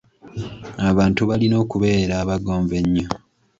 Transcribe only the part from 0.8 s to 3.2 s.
Abantu balina okubeera abagonvu ennyo.